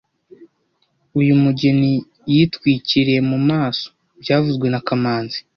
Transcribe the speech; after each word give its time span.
Uyu 1.19 1.33
mugeni 1.43 1.91
yitwikiriye 2.33 3.21
mu 3.29 3.37
maso 3.49 3.85
byavuzwe 4.21 4.67
na 4.69 4.81
kamanzi 4.87 5.39